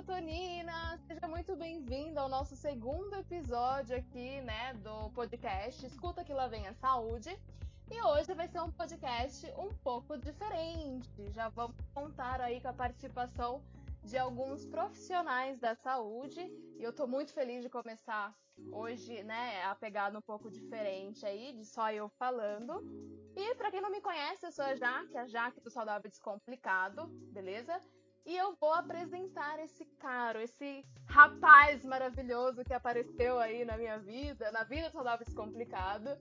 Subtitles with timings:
[0.00, 0.98] serotonina!
[1.06, 6.66] Seja muito bem-vindo ao nosso segundo episódio aqui, né, do podcast Escuta que lá vem
[6.66, 7.38] a saúde.
[7.90, 11.30] E hoje vai ser um podcast um pouco diferente.
[11.32, 13.62] Já vamos contar aí com a participação
[14.02, 16.40] de alguns profissionais da saúde.
[16.78, 18.34] E eu tô muito feliz de começar
[18.72, 22.82] hoje, né, a pegada um pouco diferente aí, de só eu falando.
[23.36, 27.06] E para quem não me conhece, eu sou a Jaque, a Jaque do Saudável Descomplicado,
[27.32, 27.78] beleza?
[28.30, 34.52] E eu vou apresentar esse cara, esse rapaz maravilhoso que apareceu aí na minha vida,
[34.52, 36.16] na vida do Saudável Descomplicado,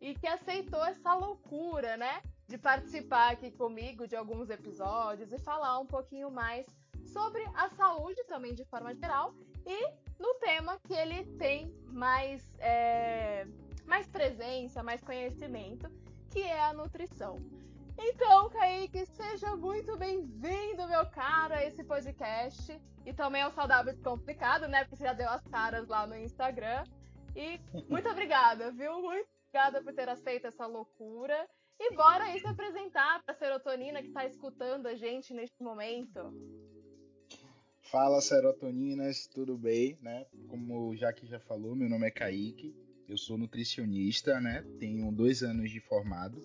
[0.00, 2.20] e que aceitou essa loucura, né?
[2.48, 6.66] De participar aqui comigo de alguns episódios e falar um pouquinho mais
[7.04, 9.32] sobre a saúde também de forma geral
[9.64, 13.46] e no tema que ele tem mais, é,
[13.86, 15.88] mais presença, mais conhecimento,
[16.28, 17.61] que é a nutrição.
[18.04, 22.76] Então, Kaique, seja muito bem-vindo, meu caro, a esse podcast.
[23.06, 24.80] E também ao Saudável Descomplicado, né?
[24.80, 26.82] Porque você já deu as caras lá no Instagram.
[27.36, 29.00] E muito obrigada, viu?
[29.00, 31.48] Muito obrigada por ter aceito essa loucura.
[31.78, 36.32] E bora aí se apresentar para a serotonina que está escutando a gente neste momento.
[37.82, 39.96] Fala, serotoninas, tudo bem?
[40.02, 40.26] Né?
[40.48, 42.74] Como o Jaque já falou, meu nome é Kaique.
[43.08, 44.64] Eu sou nutricionista, né?
[44.78, 46.40] Tenho dois anos de formado.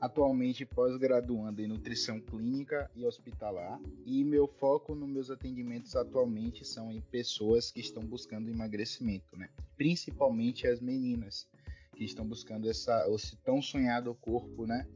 [0.00, 3.80] Atualmente pós-graduando em nutrição clínica e hospitalar.
[4.04, 9.48] E meu foco nos meus atendimentos atualmente são em pessoas que estão buscando emagrecimento, né?
[9.76, 11.48] Principalmente as meninas
[11.96, 14.86] que estão buscando essa, esse tão sonhado corpo, né?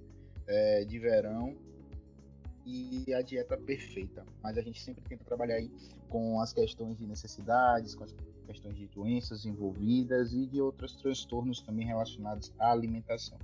[0.46, 1.56] É, de verão
[2.66, 4.24] e a dieta perfeita.
[4.42, 5.70] Mas a gente sempre tenta trabalhar aí
[6.08, 8.12] com as questões de necessidades, com as
[8.44, 13.38] questões de doenças envolvidas e de outros transtornos também relacionados à alimentação.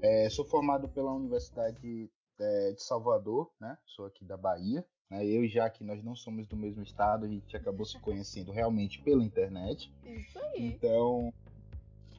[0.00, 3.78] É, sou formado pela Universidade é, de Salvador, né?
[3.86, 4.84] Sou aqui da Bahia.
[5.08, 5.24] Né?
[5.26, 9.00] Eu já que nós não somos do mesmo estado, a gente acabou se conhecendo realmente
[9.00, 9.92] pela internet.
[10.04, 10.66] Isso aí.
[10.66, 11.32] Então,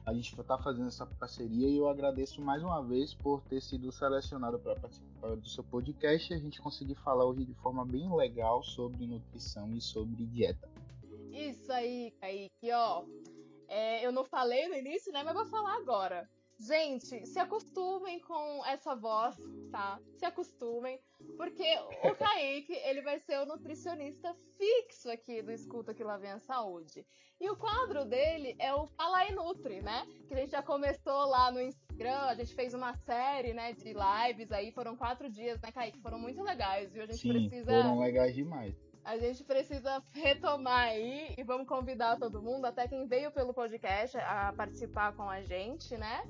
[0.06, 3.90] a gente está fazendo essa parceria e eu agradeço mais uma vez por ter sido
[3.90, 8.14] selecionado para participar do seu podcast e a gente conseguir falar hoje de forma bem
[8.14, 10.68] legal sobre nutrição e sobre dieta.
[11.34, 13.04] Isso aí, Kaique, ó.
[13.68, 15.22] É, eu não falei no início, né?
[15.22, 16.28] Mas vou falar agora.
[16.58, 19.36] Gente, se acostumem com essa voz,
[19.72, 20.00] tá?
[20.16, 21.00] Se acostumem,
[21.36, 21.64] porque
[22.04, 26.38] o Kaique, ele vai ser o nutricionista fixo aqui do Escuta Que Lá Vem a
[26.38, 27.04] Saúde.
[27.40, 30.06] E o quadro dele é o Fala e Nutri, né?
[30.28, 33.92] Que a gente já começou lá no Instagram, a gente fez uma série, né, de
[33.92, 36.00] lives aí, foram quatro dias, né, Kaique?
[36.00, 37.02] Foram muito legais, viu?
[37.02, 37.82] A gente Sim, precisa...
[37.82, 38.83] foram legais demais.
[39.04, 44.16] A gente precisa retomar aí e vamos convidar todo mundo, até quem veio pelo podcast,
[44.16, 46.24] a participar com a gente, né?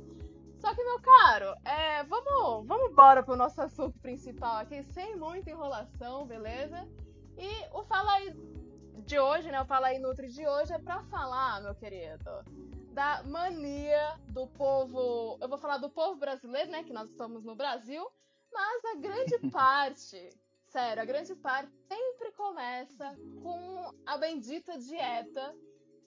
[0.58, 5.50] Só que, meu caro, é, vamos, vamos embora pro nosso assunto principal aqui, sem muita
[5.50, 6.88] enrolação, beleza?
[7.38, 8.34] E o Fala aí
[9.06, 9.60] de hoje, né?
[9.60, 12.44] O Fala aí Nutri de hoje é pra falar, meu querido,
[12.92, 15.38] da mania do povo.
[15.40, 16.82] Eu vou falar do povo brasileiro, né?
[16.82, 18.04] Que nós estamos no Brasil,
[18.52, 20.30] mas a grande parte
[20.74, 25.54] sério, a grande parte sempre começa com a bendita dieta.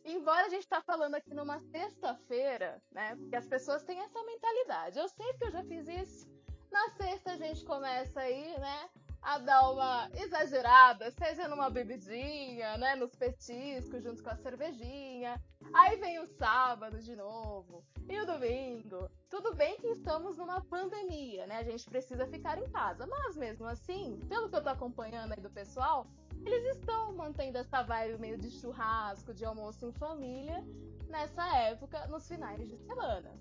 [0.04, 3.16] Embora a gente tá falando aqui numa sexta-feira, né?
[3.16, 5.00] Porque as pessoas têm essa mentalidade.
[5.00, 6.28] Eu sei que eu já fiz isso.
[6.70, 8.90] Na sexta a gente começa aí, né?
[9.22, 12.96] A dar uma exagerada, seja numa bebidinha, né?
[12.96, 15.42] Nos petiscos, junto com a cervejinha.
[15.74, 17.84] Aí vem o sábado de novo.
[18.08, 19.10] E o domingo.
[19.30, 21.58] Tudo bem que estamos numa pandemia, né?
[21.58, 23.06] A gente precisa ficar em casa.
[23.06, 26.08] Mas mesmo assim, pelo que eu tô acompanhando aí do pessoal,
[26.46, 30.64] eles estão mantendo essa vibe meio de churrasco, de almoço em família,
[31.10, 33.32] nessa época, nos finais de semana.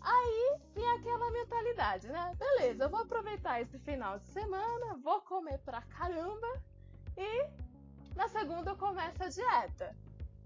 [0.00, 2.34] Aí vem aquela mentalidade, né?
[2.38, 6.46] Beleza, eu vou aproveitar esse final de semana, vou comer pra caramba
[7.16, 7.46] e
[8.14, 9.96] na segunda eu começo a dieta.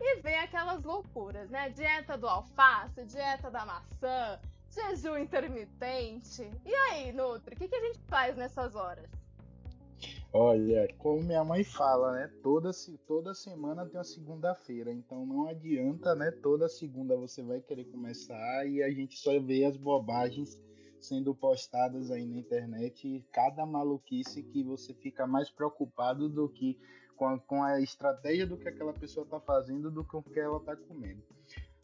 [0.01, 1.71] E vem aquelas loucuras, né?
[1.71, 6.51] Dieta do alface, dieta da maçã, jejum intermitente.
[6.65, 9.09] E aí, Nutri, o que, que a gente faz nessas horas?
[10.33, 12.31] Olha, como minha mãe fala, né?
[12.43, 12.71] Toda,
[13.07, 16.31] toda semana tem uma segunda-feira, então não adianta, né?
[16.31, 20.59] Toda segunda você vai querer começar e a gente só vê as bobagens
[20.99, 26.79] sendo postadas aí na internet, cada maluquice que você fica mais preocupado do que
[27.17, 30.41] com a, com a estratégia do que aquela pessoa está fazendo do que o que
[30.41, 31.23] ela está comendo.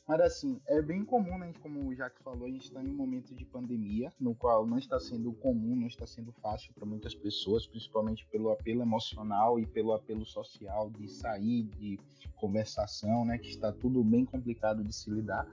[0.08, 1.52] Mas assim, é bem comum, né?
[1.60, 4.78] Como o Jacques falou, a gente está em um momento de pandemia, no qual não
[4.78, 9.66] está sendo comum, não está sendo fácil para muitas pessoas, principalmente pelo apelo emocional e
[9.66, 12.00] pelo apelo social de sair, de
[12.36, 13.36] conversação, né?
[13.36, 15.46] Que está tudo bem complicado de se lidar.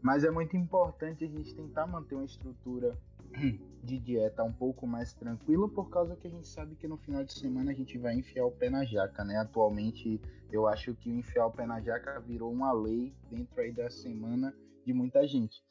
[0.00, 2.96] Mas é muito importante a gente tentar manter uma estrutura
[3.82, 7.24] de dieta um pouco mais tranquilo, por causa que a gente sabe que no final
[7.24, 9.36] de semana a gente vai enfiar o pé na jaca, né?
[9.36, 10.20] Atualmente
[10.50, 13.88] eu acho que o enfiar o pé na jaca virou uma lei dentro aí da
[13.90, 14.54] semana
[14.84, 15.62] de muita gente.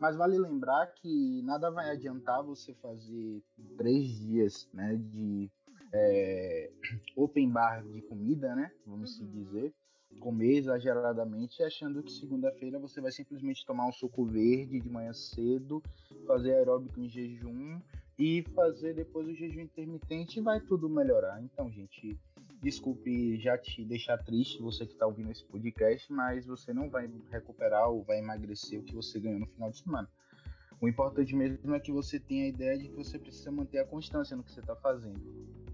[0.00, 3.42] Mas vale lembrar que nada vai adiantar você fazer
[3.76, 5.50] três dias né, de
[5.92, 6.70] é,
[7.16, 8.70] open bar de comida, né?
[8.86, 9.30] Vamos uhum.
[9.30, 9.74] dizer.
[10.20, 15.82] Comer exageradamente, achando que segunda-feira você vai simplesmente tomar um suco verde de manhã cedo,
[16.26, 17.80] fazer aeróbico em jejum
[18.18, 21.40] e fazer depois o jejum intermitente e vai tudo melhorar.
[21.40, 22.18] Então, gente,
[22.60, 27.08] desculpe já te deixar triste, você que está ouvindo esse podcast, mas você não vai
[27.30, 30.08] recuperar ou vai emagrecer o que você ganhou no final de semana.
[30.80, 33.84] O importante mesmo é que você tenha a ideia de que você precisa manter a
[33.84, 35.20] constância no que você está fazendo.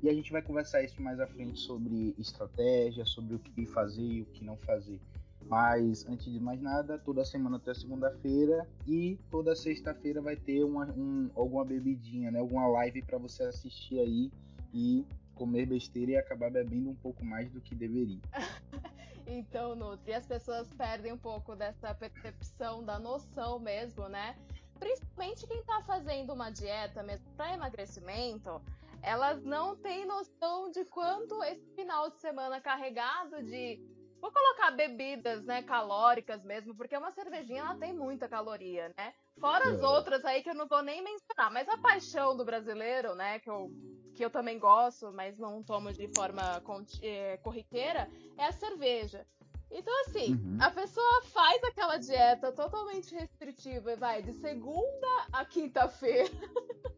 [0.03, 4.03] E a gente vai conversar isso mais à frente sobre estratégia, sobre o que fazer
[4.03, 4.99] e o que não fazer.
[5.47, 10.87] Mas antes de mais nada, toda semana até segunda-feira e toda sexta-feira vai ter uma,
[10.93, 12.39] um, alguma bebidinha, né?
[12.39, 14.33] Alguma live para você assistir aí
[14.73, 15.05] e
[15.35, 18.21] comer besteira e acabar bebendo um pouco mais do que deveria.
[19.27, 24.35] então, Nutri, as pessoas perdem um pouco dessa percepção, da noção mesmo, né?
[24.79, 28.61] Principalmente quem tá fazendo uma dieta mesmo para emagrecimento,
[29.03, 33.81] elas não têm noção de quanto esse final de semana carregado de
[34.25, 39.13] Vou colocar bebidas, né, calóricas mesmo, porque uma cervejinha ela tem muita caloria, né?
[39.39, 39.87] Fora as é.
[39.87, 43.51] outras aí que eu não vou nem mencionar, mas a paixão do brasileiro, né, que
[43.51, 43.71] eu,
[44.17, 46.63] que eu também gosto, mas não tomo de forma
[47.03, 49.27] é, corriqueira, é a cerveja.
[49.75, 50.57] Então, assim, uhum.
[50.61, 56.31] a pessoa faz aquela dieta totalmente restritiva e vai de segunda a quinta-feira.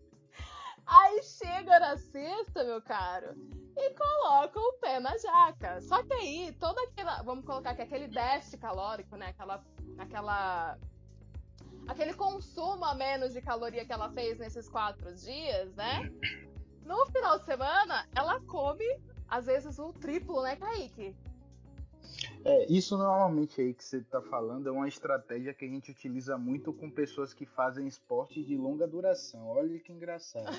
[0.86, 3.34] Aí chega na sexta, meu caro,
[3.74, 5.80] e coloca o pé na jaca.
[5.80, 7.22] Só que aí, toda aquela.
[7.22, 9.30] Vamos colocar aqui aquele déficit calórico, né?
[9.30, 9.64] Aquela.
[9.98, 10.78] aquela
[11.88, 16.08] aquele consumo a menos de caloria que ela fez nesses quatro dias, né?
[16.84, 18.86] No final de semana, ela come,
[19.28, 21.16] às vezes, o triplo, né, Kaique?
[22.48, 26.38] É, isso normalmente aí que você está falando é uma estratégia que a gente utiliza
[26.38, 29.48] muito com pessoas que fazem esportes de longa duração.
[29.48, 30.56] Olha que engraçado.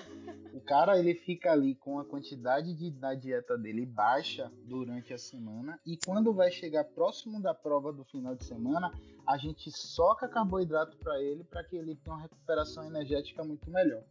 [0.54, 5.18] o cara ele fica ali com a quantidade de, da dieta dele baixa durante a
[5.18, 8.92] semana e quando vai chegar próximo da prova do final de semana,
[9.26, 14.04] a gente soca carboidrato para ele para que ele tenha uma recuperação energética muito melhor.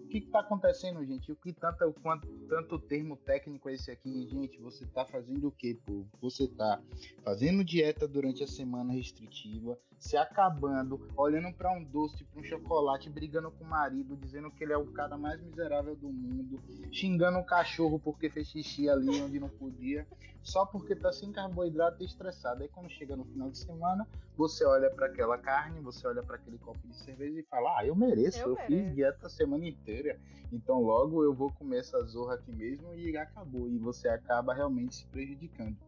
[0.00, 1.30] O que está acontecendo, gente?
[1.30, 4.60] O que tanto, quanto, tanto termo técnico é esse aqui, gente?
[4.60, 6.08] Você está fazendo o que, povo?
[6.20, 6.80] Você está
[7.24, 13.08] fazendo dieta durante a semana restritiva, se acabando, olhando para um doce, para um chocolate,
[13.08, 16.62] brigando com o marido, dizendo que ele é o cara mais miserável do mundo,
[16.92, 20.06] xingando o cachorro porque fez xixi ali onde não podia,
[20.42, 22.62] só porque tá sem carboidrato e estressado.
[22.62, 24.06] Aí quando chega no final de semana,
[24.36, 27.86] você olha para aquela carne, você olha para aquele copo de cerveja e fala: "Ah,
[27.86, 28.84] eu mereço, eu, eu mereço.
[28.84, 30.20] fiz dieta a semana inteira,
[30.52, 33.70] então logo eu vou comer essa zorra aqui mesmo e acabou".
[33.70, 35.78] E você acaba realmente se prejudicando.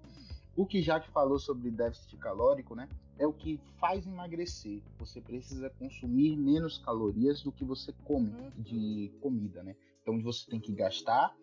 [0.57, 2.89] O que Jaque falou sobre déficit calórico, né,
[3.19, 4.83] é o que faz emagrecer.
[4.99, 8.51] Você precisa consumir menos calorias do que você come uhum.
[8.57, 9.77] de comida, né?
[10.01, 11.37] Então você tem que gastar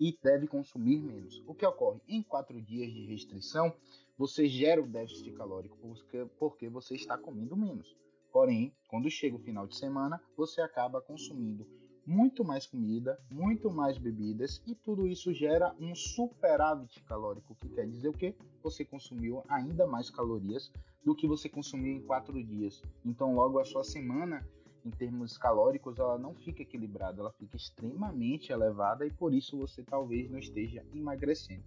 [0.00, 1.42] e deve consumir menos.
[1.46, 2.00] O que ocorre?
[2.08, 3.72] Em quatro dias de restrição,
[4.18, 7.96] você gera o déficit calórico porque, porque você está comendo menos.
[8.32, 11.66] Porém, quando chega o final de semana, você acaba consumindo
[12.06, 17.86] muito mais comida, muito mais bebidas e tudo isso gera um superávit calórico, que quer
[17.86, 18.34] dizer o quê?
[18.62, 20.72] Você consumiu ainda mais calorias
[21.04, 22.80] do que você consumiu em quatro dias.
[23.04, 24.46] Então, logo a sua semana,
[24.84, 29.82] em termos calóricos, ela não fica equilibrada, ela fica extremamente elevada e por isso você
[29.82, 31.64] talvez não esteja emagrecendo.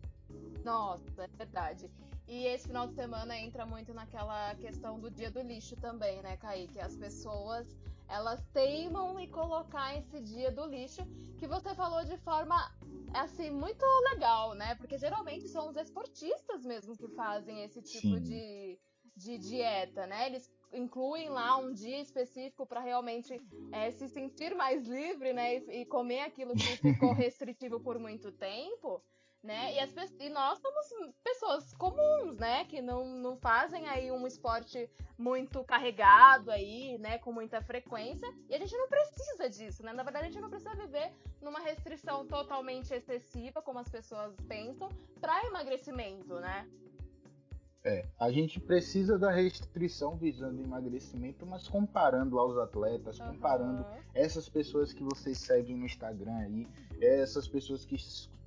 [0.64, 1.90] Nossa, é verdade.
[2.28, 6.38] E esse final de semana entra muito naquela questão do dia do lixo também, né,
[6.38, 6.80] Kaique?
[6.80, 7.68] As pessoas
[8.10, 11.06] elas teimam em colocar esse dia do lixo
[11.38, 12.56] que você falou de forma
[13.14, 14.76] assim muito legal, né?
[14.76, 18.80] Porque geralmente são os esportistas mesmo que fazem esse tipo de,
[19.16, 20.28] de dieta, né?
[20.28, 23.40] Eles incluem lá um dia específico para realmente
[23.72, 25.58] é, se sentir mais livre, né?
[25.58, 29.02] E, e comer aquilo que ficou restritivo por muito tempo
[29.44, 29.74] né?
[29.74, 32.66] E, as, e nós somos pessoas comuns, né?
[32.66, 37.18] Que não, não fazem aí um esporte muito carregado aí, né?
[37.20, 38.28] Com muita frequência.
[38.50, 39.94] E a gente não precisa disso, né?
[39.94, 44.90] Na verdade, a gente não precisa viver numa restrição totalmente excessiva, como as pessoas pensam,
[45.22, 46.68] para emagrecimento, né?
[47.82, 53.28] É, a gente precisa da restrição visando emagrecimento, mas comparando aos atletas, uhum.
[53.28, 56.68] comparando essas pessoas que vocês seguem no Instagram aí,
[57.02, 57.96] essas pessoas que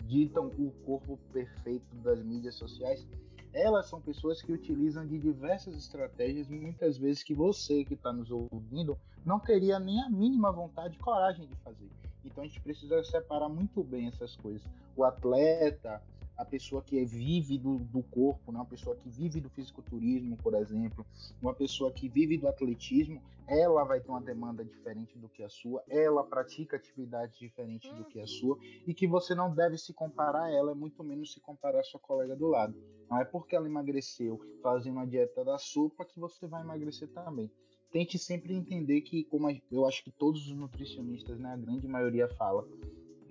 [0.06, 3.06] ditam o corpo perfeito das mídias sociais,
[3.52, 8.30] elas são pessoas que utilizam de diversas estratégias, muitas vezes que você que está nos
[8.30, 11.88] ouvindo não teria nem a mínima vontade e coragem de fazer.
[12.24, 14.62] Então a gente precisa separar muito bem essas coisas.
[14.96, 16.02] O atleta,
[16.42, 18.58] a pessoa que vive do, do corpo, né?
[18.58, 21.06] uma pessoa que vive do fisiculturismo, por exemplo,
[21.40, 25.48] uma pessoa que vive do atletismo, ela vai ter uma demanda diferente do que a
[25.48, 29.92] sua, ela pratica atividades diferentes do que a sua, e que você não deve se
[29.92, 32.74] comparar a ela, muito menos se comparar a sua colega do lado.
[33.08, 37.50] Não é porque ela emagreceu fazendo a dieta da sopa que você vai emagrecer também.
[37.92, 42.26] Tente sempre entender que, como eu acho que todos os nutricionistas, né, a grande maioria
[42.26, 42.66] fala,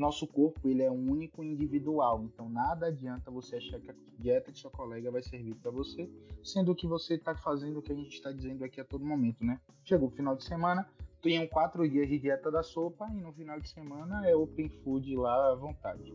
[0.01, 4.51] nosso corpo ele é único e individual, então nada adianta você achar que a dieta
[4.51, 6.10] de sua colega vai servir para você,
[6.43, 9.46] sendo que você está fazendo o que a gente está dizendo aqui a todo momento,
[9.46, 9.60] né?
[9.84, 10.89] Chegou o final de semana,
[11.22, 15.15] tenham quatro dias de dieta da sopa e no final de semana é open food
[15.15, 16.13] lá à vontade.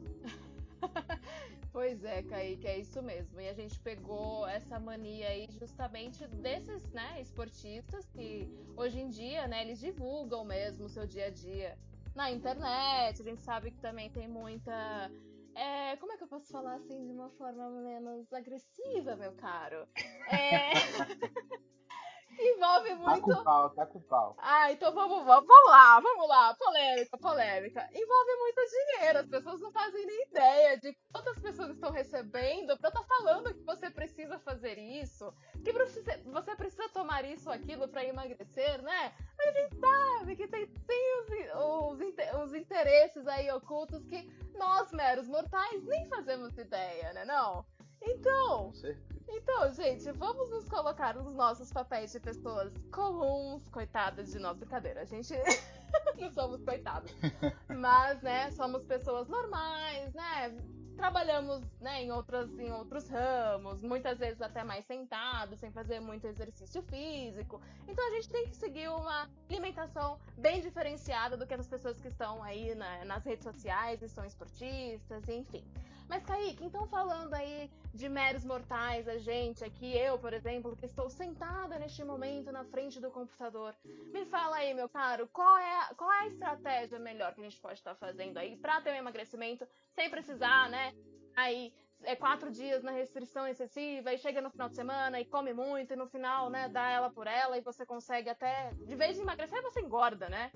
[1.77, 3.39] Pois é, Kaique, é isso mesmo.
[3.39, 9.47] E a gente pegou essa mania aí justamente desses, né, esportistas que hoje em dia,
[9.47, 11.77] né, eles divulgam mesmo o seu dia a dia
[12.17, 13.21] na internet.
[13.21, 14.73] A gente sabe que também tem muita.
[15.55, 19.87] É, como é que eu posso falar assim de uma forma menos agressiva, meu caro?
[20.31, 20.73] É...
[22.39, 23.29] Envolve muito.
[23.29, 24.37] Tá com pau, tá com pau.
[24.39, 26.55] Ah, então vamos, vamos, vamos lá, vamos lá.
[26.55, 27.89] Polêmica, polêmica.
[27.95, 29.19] Envolve muito dinheiro.
[29.21, 33.55] As pessoas não fazem nem ideia de quantas pessoas estão recebendo pra estar tá falando
[33.55, 35.33] que você precisa fazer isso,
[35.65, 35.73] que
[36.25, 39.15] você precisa tomar isso ou aquilo pra emagrecer, né?
[39.57, 45.83] Gente sabe que tem, tem os, os, os interesses aí ocultos que nós, meros mortais,
[45.85, 47.25] nem fazemos ideia, né?
[47.25, 47.65] Não?
[48.03, 48.73] Então.
[49.29, 55.01] Então, gente, vamos nos colocar nos nossos papéis de pessoas comuns, coitadas de nós, brincadeira.
[55.03, 55.35] A gente
[56.21, 57.13] não somos coitados.
[57.69, 60.55] Mas, né, somos pessoas normais, né?
[60.97, 66.27] Trabalhamos né, em, outras, em outros ramos, muitas vezes até mais sentados, sem fazer muito
[66.27, 67.61] exercício físico.
[67.87, 72.09] Então a gente tem que seguir uma alimentação bem diferenciada do que as pessoas que
[72.09, 75.65] estão aí na, nas redes sociais e são esportistas, enfim.
[76.09, 80.87] Mas, Kaique, então falando aí de meros mortais, a gente aqui, eu, por exemplo, que
[80.87, 85.81] estou sentada neste momento na frente do computador, me fala aí, meu caro, qual é,
[85.81, 88.93] a, qual é a estratégia melhor que a gente pode estar fazendo aí para ter
[88.93, 90.95] um emagrecimento sem precisar, né?
[91.35, 91.73] Aí
[92.03, 95.93] é quatro dias na restrição excessiva e chega no final de semana e come muito
[95.93, 99.23] e no final, né, dá ela por ela e você consegue até, de vez de
[99.23, 100.53] emagrecer, você engorda, né?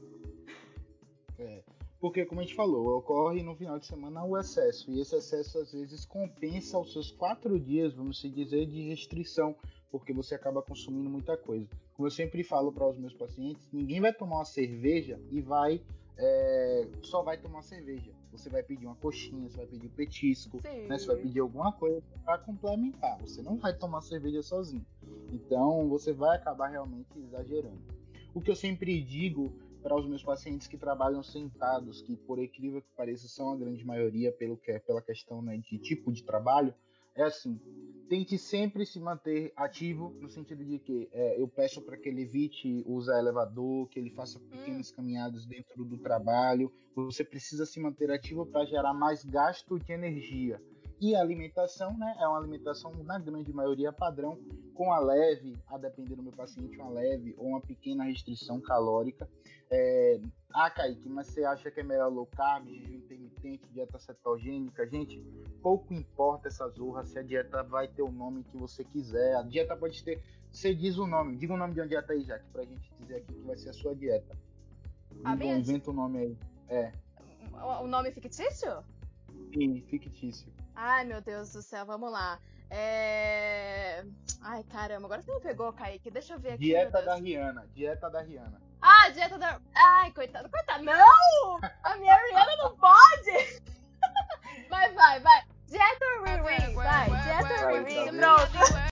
[1.39, 1.63] É.
[2.01, 5.59] Porque, como a gente falou, ocorre no final de semana o excesso, e esse excesso
[5.59, 9.55] às vezes compensa os seus quatro dias, vamos dizer, de restrição,
[9.91, 11.69] porque você acaba consumindo muita coisa.
[11.95, 15.83] Como eu sempre falo para os meus pacientes, ninguém vai tomar uma cerveja e vai
[16.17, 18.13] é, só vai tomar cerveja.
[18.31, 20.99] Você vai pedir uma coxinha, você vai pedir um petisco, né?
[20.99, 23.19] Você vai pedir alguma coisa para complementar.
[23.23, 24.85] Você não vai tomar cerveja sozinho.
[25.33, 27.81] Então você vai acabar realmente exagerando.
[28.35, 29.53] O que eu sempre digo
[29.83, 33.85] para os meus pacientes que trabalham sentados, que por incrível que pareça são a grande
[33.85, 36.75] maioria pelo que é, pela questão né, de tipo de trabalho,
[37.15, 37.61] é assim,
[38.09, 42.23] tente sempre se manter ativo no sentido de que é, eu peço para que ele
[42.23, 44.97] evite usar elevador, que ele faça pequenas hum.
[44.97, 46.73] caminhadas dentro do trabalho.
[46.95, 50.61] Você precisa se manter ativo para gerar mais gasto de energia.
[51.01, 54.39] E a alimentação, né, é uma alimentação na grande maioria padrão,
[54.75, 59.27] com a leve, a depender do meu paciente, uma leve ou uma pequena restrição calórica.
[59.71, 60.21] É,
[60.53, 64.87] ah, Kaique, mas você acha que é melhor low carb, jejum intermitente, dieta cetogênica?
[64.87, 65.23] Gente,
[65.63, 69.37] pouco importa essa zorra se a dieta vai ter o nome que você quiser.
[69.37, 70.23] A dieta pode ter.
[70.51, 73.17] Você diz o nome, diga o nome de uma dieta aí, Jaque, pra gente dizer
[73.17, 74.37] aqui que vai ser a sua dieta.
[75.25, 75.57] A minha...
[75.57, 76.39] Inventa o nome aí.
[76.69, 76.93] É.
[77.81, 78.83] O nome fictício?
[79.53, 80.53] Sim, fictício.
[80.75, 82.39] Ai, meu Deus do céu, vamos lá.
[82.71, 84.05] É...
[84.43, 86.11] Ai, caramba, agora você me pegou, Kaique.
[86.11, 86.65] Deixa eu ver aqui.
[86.65, 87.67] Dieta da Rihanna.
[87.75, 88.61] Dieta da Rihanna.
[88.81, 89.61] Ah, dieta da.
[89.75, 90.85] Ai, coitado, coitado.
[90.85, 91.59] Não!
[91.83, 93.61] A minha Rihanna não pode!
[94.69, 95.45] Vai, vai, vai.
[95.67, 97.11] Dieta Riri, vai.
[97.23, 98.90] Dieta Riri, pronto.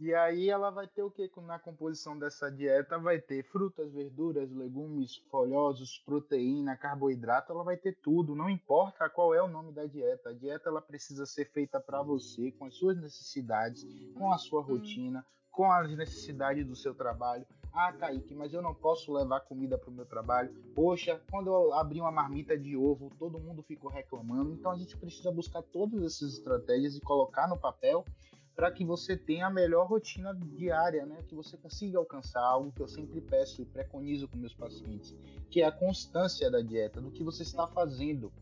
[0.00, 2.98] E aí ela vai ter o que na composição dessa dieta?
[2.98, 9.34] Vai ter frutas, verduras, legumes, folhosos, proteína, carboidrato, ela vai ter tudo, não importa qual
[9.34, 10.30] é o nome da dieta.
[10.30, 14.62] A dieta ela precisa ser feita para você, com as suas necessidades, com a sua
[14.62, 17.44] rotina, com as necessidades do seu trabalho.
[17.72, 20.54] Ah, Kaique, mas eu não posso levar comida para o meu trabalho.
[20.76, 24.52] Poxa, quando eu abri uma marmita de ovo, todo mundo ficou reclamando.
[24.52, 28.04] Então a gente precisa buscar todas essas estratégias e colocar no papel
[28.58, 31.22] para que você tenha a melhor rotina diária, né?
[31.28, 35.14] Que você consiga alcançar algo que eu sempre peço e preconizo com meus pacientes,
[35.48, 38.32] que é a constância da dieta, do que você está fazendo.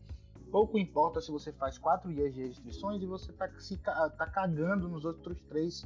[0.49, 5.05] Pouco importa se você faz quatro dias de restrições e você está tá cagando nos
[5.05, 5.85] outros três.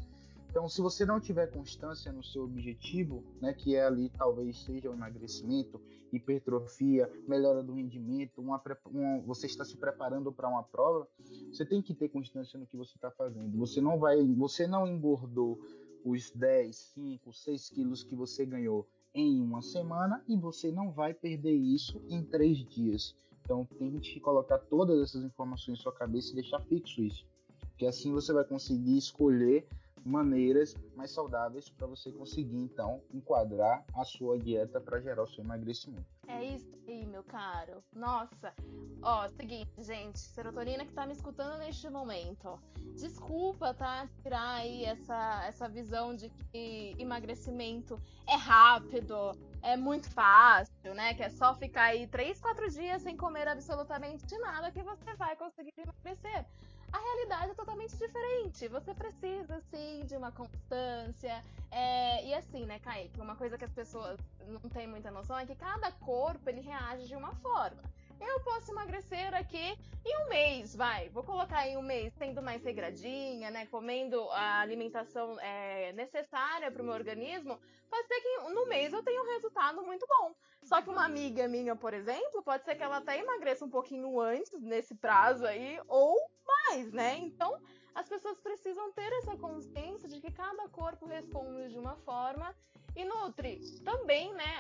[0.52, 4.92] Então, se você não tiver constância no seu objetivo, né, que é ali talvez seja
[4.92, 5.82] o emagrecimento,
[6.12, 11.08] hipertrofia, melhora do rendimento, uma, uma, você está se preparando para uma prova,
[11.50, 13.58] você tem que ter constância no que você está fazendo.
[13.60, 15.58] Você não vai, você não engordou
[16.04, 21.14] os 10, 5, 6 quilos que você ganhou em uma semana e você não vai
[21.14, 23.16] perder isso em três dias.
[23.42, 27.26] Então tente colocar todas essas informações em sua cabeça e deixar fixo isso.
[27.70, 29.66] Porque assim você vai conseguir escolher
[30.06, 35.44] maneiras mais saudáveis para você conseguir então enquadrar a sua dieta para gerar o seu
[35.44, 36.06] emagrecimento.
[36.28, 37.84] É isso aí, meu caro.
[37.94, 38.54] Nossa,
[39.02, 42.60] ó, seguinte, gente, serotonina que tá me escutando neste momento.
[42.96, 44.08] Desculpa, tá?
[44.22, 49.16] Tirar aí essa, essa visão de que emagrecimento é rápido,
[49.62, 51.14] é muito fácil, né?
[51.14, 55.36] Que é só ficar aí 3, 4 dias sem comer absolutamente nada que você vai
[55.36, 56.46] conseguir emagrecer
[56.92, 58.68] a realidade é totalmente diferente.
[58.68, 61.44] Você precisa, sim, de uma constância.
[61.72, 62.26] É...
[62.28, 63.20] E assim, né, Kaique?
[63.22, 67.08] Uma coisa que as pessoas não têm muita noção é que cada corpo ele reage
[67.08, 67.82] de uma forma.
[68.22, 69.76] Eu posso emagrecer aqui
[70.06, 71.10] em um mês, vai.
[71.10, 73.66] Vou colocar em um mês sendo mais regradinha, né?
[73.66, 77.60] Comendo a alimentação é, necessária para o meu organismo.
[77.90, 80.36] Pode ser que no mês eu tenha um resultado muito bom.
[80.64, 84.20] Só que uma amiga minha, por exemplo, pode ser que ela até emagreça um pouquinho
[84.20, 87.18] antes, nesse prazo aí, ou mais, né?
[87.18, 87.60] Então,
[87.96, 92.56] as pessoas precisam ter essa consciência de que cada corpo responde de uma forma
[92.96, 94.51] e Nutri, também, né,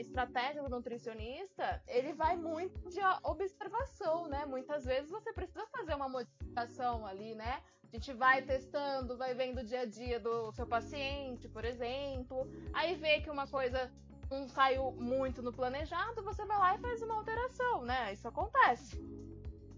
[0.00, 4.44] estratégia do nutricionista, ele vai muito de observação, né?
[4.46, 7.62] Muitas vezes você precisa fazer uma modificação ali, né?
[7.84, 12.46] A gente vai testando, vai vendo o dia a dia do seu paciente, por exemplo.
[12.72, 13.90] Aí vê que uma coisa
[14.30, 18.12] não saiu muito no planejado, você vai lá e faz uma alteração, né?
[18.12, 19.00] Isso acontece.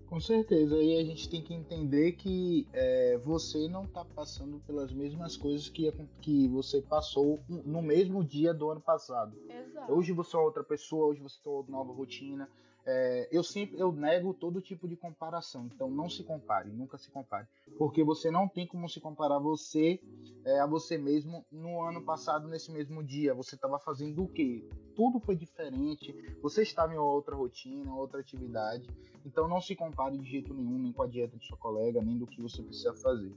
[0.08, 4.90] Com certeza, e a gente tem que entender que é, você não está passando pelas
[4.90, 9.36] mesmas coisas que, que você passou no mesmo dia do ano passado.
[9.50, 9.92] Exato.
[9.92, 12.48] Hoje você é outra pessoa, hoje você tem uma nova rotina,
[12.87, 15.68] é, eu sempre eu nego todo tipo de comparação.
[15.75, 17.47] Então não se compare, nunca se compare,
[17.78, 20.00] porque você não tem como se comparar você
[20.44, 23.35] é, a você mesmo no ano passado nesse mesmo dia.
[23.35, 24.68] Você estava fazendo o quê?
[24.94, 26.14] Tudo foi diferente.
[26.42, 28.88] Você estava em outra rotina, outra atividade.
[29.24, 32.18] Então não se compare de jeito nenhum nem com a dieta de sua colega, nem
[32.18, 33.33] do que você precisa fazer.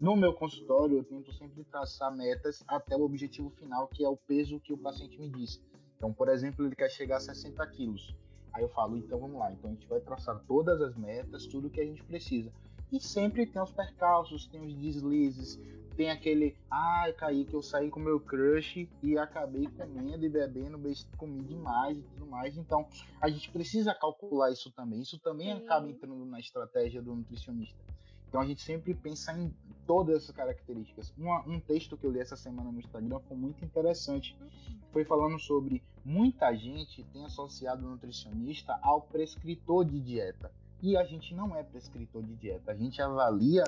[0.00, 4.16] No meu consultório, eu tento sempre traçar metas até o objetivo final, que é o
[4.16, 5.62] peso que o paciente me diz.
[5.96, 8.14] Então, por exemplo, ele quer chegar a 60 quilos.
[8.54, 11.68] Aí eu falo, então vamos lá, então a gente vai traçar todas as metas, tudo
[11.68, 12.52] que a gente precisa.
[12.92, 15.60] E sempre tem os percalços, tem os deslizes,
[15.96, 20.28] tem aquele, ai, ah, caí que eu saí com meu crush e acabei comendo e
[20.28, 20.80] bebendo,
[21.16, 22.56] comi demais e tudo mais.
[22.56, 22.86] Então,
[23.20, 25.00] a gente precisa calcular isso também.
[25.00, 25.64] Isso também Sim.
[25.64, 27.78] acaba entrando na estratégia do nutricionista.
[28.28, 29.54] Então a gente sempre pensa em
[29.86, 31.12] todas essas características.
[31.16, 34.36] Uma, um texto que eu li essa semana no Instagram foi muito interessante.
[34.92, 40.52] Foi falando sobre muita gente tem associado o nutricionista ao prescritor de dieta.
[40.82, 42.72] E a gente não é prescritor de dieta.
[42.72, 43.64] A gente avalia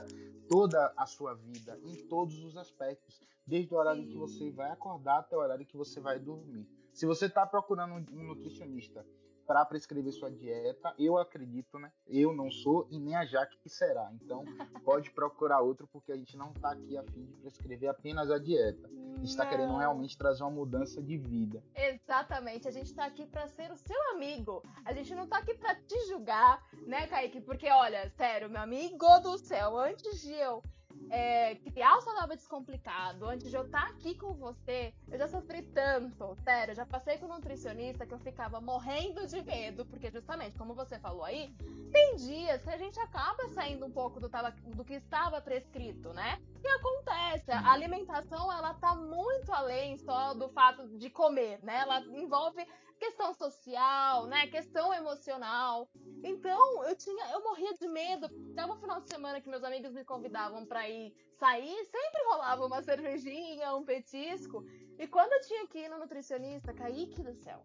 [0.48, 5.20] toda a sua vida em todos os aspectos, desde o horário que você vai acordar
[5.20, 6.68] até o horário que você vai dormir.
[6.92, 9.04] Se você está procurando um nutricionista
[9.46, 10.94] para prescrever sua dieta.
[10.98, 11.90] Eu acredito, né?
[12.06, 14.10] Eu não sou e nem a Jaque que será.
[14.14, 14.44] Então,
[14.84, 18.38] pode procurar outro porque a gente não está aqui a fim de prescrever apenas a
[18.38, 18.88] dieta.
[18.88, 21.62] A gente está querendo realmente trazer uma mudança de vida.
[21.74, 22.68] Exatamente.
[22.68, 24.62] A gente está aqui para ser o seu amigo.
[24.84, 27.40] A gente não está aqui para te julgar, né, Kaique?
[27.40, 30.62] Porque, olha, sério, meu amigo do céu, antes de eu
[31.10, 35.28] é, criar o saudável descomplicado, antes de eu estar tá aqui com você, eu já
[35.28, 39.86] sofri tanto, sério, eu já passei com um nutricionista que eu ficava morrendo de medo,
[39.86, 41.54] porque justamente, como você falou aí,
[41.92, 44.28] tem dias que a gente acaba saindo um pouco do,
[44.74, 46.40] do que estava prescrito, né?
[46.62, 51.78] E acontece, a alimentação, ela tá muito além só do fato de comer, né?
[51.80, 52.66] Ela envolve
[52.98, 54.46] questão social, né?
[54.48, 55.88] Questão emocional.
[56.24, 58.26] Então, eu tinha, eu morria de medo.
[58.52, 62.66] Até no final de semana que meus amigos me convidavam para ir sair, sempre rolava
[62.66, 64.64] uma cervejinha, um petisco.
[64.98, 67.64] E quando eu tinha que ir no nutricionista, Kaique do céu,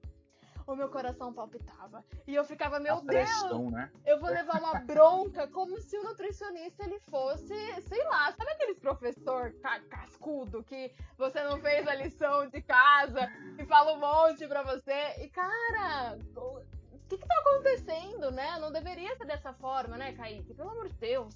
[0.67, 2.03] o meu coração palpitava.
[2.27, 3.91] E eu ficava, meu a pressão, Deus, né?
[4.05, 8.79] eu vou levar uma bronca como se o nutricionista ele fosse, sei lá, sabe aqueles
[8.79, 9.53] professor
[9.89, 15.23] cascudo que você não fez a lição de casa e fala um monte pra você.
[15.23, 18.57] E cara, o que que tá acontecendo, né?
[18.59, 20.53] Não deveria ser dessa forma, né, Kaique?
[20.53, 21.33] Pelo amor de Deus.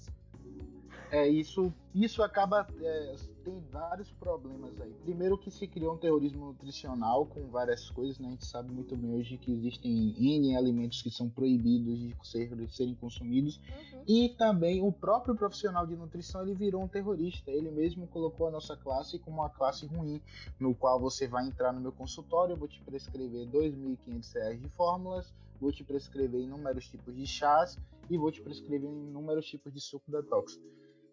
[1.10, 2.66] É, isso, isso acaba.
[2.80, 3.14] É,
[3.44, 4.92] tem vários problemas aí.
[5.04, 8.28] Primeiro que se criou um terrorismo nutricional com várias coisas, né?
[8.28, 12.54] A gente sabe muito bem hoje que existem N alimentos que são proibidos de, ser,
[12.56, 13.58] de serem consumidos.
[13.58, 14.02] Uhum.
[14.08, 17.52] E também o próprio profissional de nutrição ele virou um terrorista.
[17.52, 20.20] Ele mesmo colocou a nossa classe como uma classe ruim,
[20.58, 24.68] no qual você vai entrar no meu consultório, eu vou te prescrever R$ 2.500 de
[24.70, 27.78] fórmulas, vou te prescrever inúmeros tipos de chás
[28.10, 30.58] e vou te prescrever inúmeros tipos de suco detox.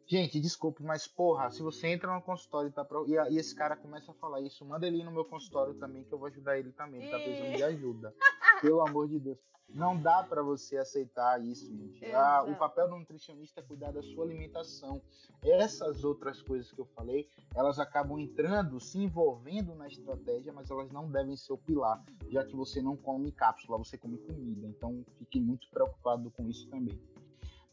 [0.05, 3.07] Gente, desculpe, mas porra, se você entra no consultório tá pro...
[3.07, 6.03] e, e, esse cara começa a falar isso, manda ele ir no meu consultório também,
[6.03, 7.01] que eu vou ajudar ele também.
[7.01, 8.13] Ele tá precisando de ajuda.
[8.61, 9.37] Pelo amor de Deus.
[9.69, 12.05] Não dá para você aceitar isso, gente.
[12.13, 15.01] Ah, o papel do nutricionista é cuidar da sua alimentação.
[15.41, 20.91] Essas outras coisas que eu falei, elas acabam entrando, se envolvendo na estratégia, mas elas
[20.91, 24.67] não devem ser o pilar, já que você não come cápsula, você come comida.
[24.67, 26.99] Então, fique muito preocupado com isso também.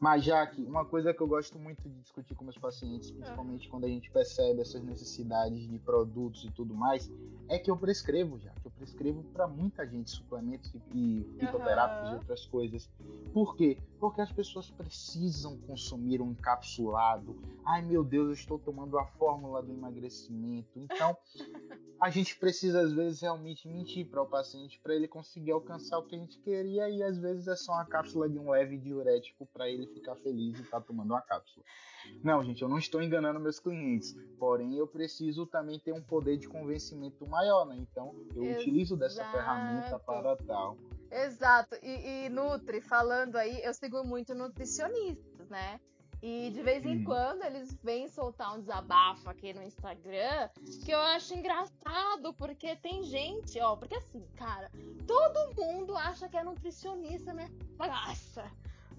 [0.01, 3.85] Mas, Jaque, uma coisa que eu gosto muito de discutir com meus pacientes, principalmente quando
[3.85, 7.13] a gente percebe essas necessidades de produtos e tudo mais,
[7.51, 8.51] é que eu prescrevo, já.
[8.63, 12.15] Que eu prescrevo para muita gente suplementos e fitoterápicos uhum.
[12.15, 12.89] e outras coisas.
[13.35, 13.77] Por quê?
[13.99, 17.37] Porque as pessoas precisam consumir um encapsulado.
[17.67, 20.79] Ai, meu Deus, eu estou tomando a fórmula do emagrecimento.
[20.79, 21.15] Então,
[22.01, 26.05] a gente precisa, às vezes, realmente mentir para o paciente para ele conseguir alcançar o
[26.05, 26.89] que a gente queria.
[26.89, 30.59] E, às vezes, é só uma cápsula de um leve diurético para ele ficar feliz
[30.59, 31.65] e estar tá tomando uma cápsula.
[32.23, 34.17] Não, gente, eu não estou enganando meus clientes.
[34.39, 37.77] Porém, eu preciso também ter um poder de convencimento maior, né?
[37.77, 38.61] Então, eu Exato.
[38.61, 40.77] utilizo dessa ferramenta para tal.
[41.11, 41.77] Exato.
[41.83, 45.81] E, e Nutri, falando aí, eu sigo muito nutricionistas, né?
[46.23, 47.05] E de vez em hum.
[47.05, 50.51] quando eles vêm soltar um desabafo aqui no Instagram
[50.85, 54.71] que eu acho engraçado, porque tem gente, ó, porque assim, cara,
[55.07, 57.49] todo mundo acha que é nutricionista, né?
[57.79, 58.45] Nossa!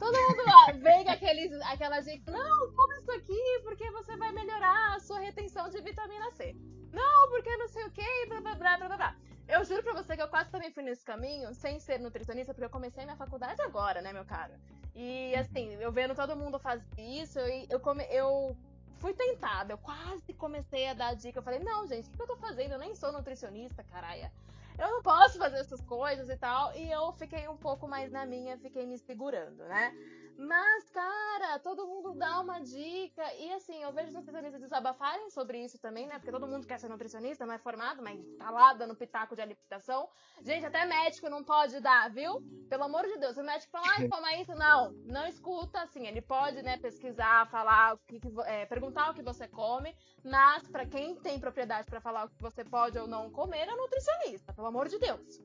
[0.01, 4.95] Todo mundo lá vem aqueles, aquelas dicas, não, come isso aqui porque você vai melhorar
[4.95, 6.55] a sua retenção de vitamina C.
[6.91, 9.15] Não, porque não sei o que, blá blá blá blá blá.
[9.47, 12.65] Eu juro pra você que eu quase também fui nesse caminho, sem ser nutricionista, porque
[12.65, 14.53] eu comecei minha faculdade agora, né, meu caro?
[14.95, 18.57] E assim, eu vendo todo mundo fazer isso, eu, eu, come, eu
[18.97, 21.37] fui tentada, eu quase comecei a dar dica.
[21.37, 22.71] Eu falei, não, gente, o que eu tô fazendo?
[22.71, 24.31] Eu nem sou nutricionista, caralho
[24.77, 26.75] eu não posso fazer essas coisas e tal.
[26.75, 29.93] E eu fiquei um pouco mais na minha, fiquei me segurando, né?
[30.41, 33.21] Mas, cara, todo mundo dá uma dica.
[33.35, 36.15] E assim, eu vejo nutricionistas desabafarem sobre isso também, né?
[36.15, 39.41] Porque todo mundo quer ser nutricionista, não é formado, mas tá lá dando pitaco de
[39.41, 40.09] alimentação.
[40.41, 42.41] Gente, até médico não pode dar, viu?
[42.67, 44.55] Pelo amor de Deus, o médico fala, ai, toma isso.
[44.55, 46.07] Não, não escuta, assim.
[46.07, 49.95] Ele pode, né, pesquisar, falar, o que, é, perguntar o que você come.
[50.23, 53.75] Mas, para quem tem propriedade para falar o que você pode ou não comer, é
[53.75, 55.39] nutricionista, pelo amor de Deus.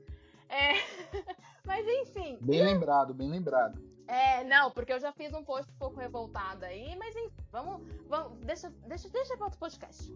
[0.49, 0.73] É...
[1.67, 2.39] mas enfim.
[2.41, 3.96] Bem lembrado, bem lembrado.
[4.07, 7.83] É, não, porque eu já fiz um post um pouco revoltado aí, mas enfim, vamos,
[8.07, 10.13] vamos deixa, deixa, deixa para outro podcast.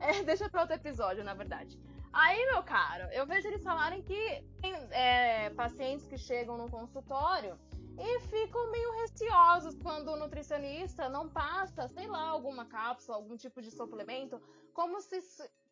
[0.00, 1.78] É, deixa para outro episódio, na verdade.
[2.12, 7.58] Aí, meu caro, eu vejo eles falarem que tem é, pacientes que chegam no consultório
[7.98, 13.60] e ficam meio receosos quando o nutricionista não passa, sei lá, alguma cápsula, algum tipo
[13.60, 14.40] de suplemento,
[14.72, 15.20] como se,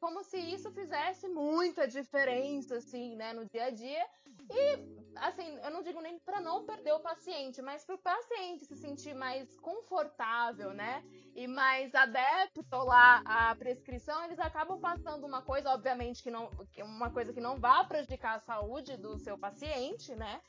[0.01, 4.07] como se isso fizesse muita diferença, assim, né, no dia a dia.
[4.51, 8.65] E, assim, eu não digo nem para não perder o paciente, mas para o paciente
[8.65, 15.43] se sentir mais confortável, né, e mais adepto lá à prescrição, eles acabam passando uma
[15.43, 20.15] coisa, obviamente, que não, uma coisa que não vá prejudicar a saúde do seu paciente,
[20.15, 20.41] né,